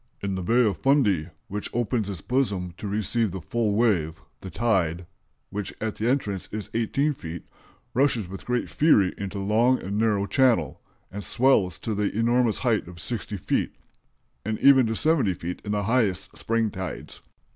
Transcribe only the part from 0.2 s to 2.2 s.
the Bay of Fundy, which opens